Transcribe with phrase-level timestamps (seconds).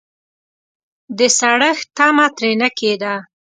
[1.17, 3.15] د سړښت تمه ترې نه کېده.